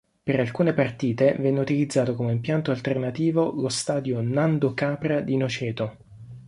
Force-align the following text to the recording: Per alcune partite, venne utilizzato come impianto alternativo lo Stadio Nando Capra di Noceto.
Per 0.23 0.39
alcune 0.39 0.73
partite, 0.73 1.35
venne 1.39 1.59
utilizzato 1.59 2.15
come 2.15 2.31
impianto 2.31 2.71
alternativo 2.71 3.51
lo 3.51 3.69
Stadio 3.69 4.19
Nando 4.19 4.73
Capra 4.73 5.21
di 5.21 5.37
Noceto. 5.37 5.97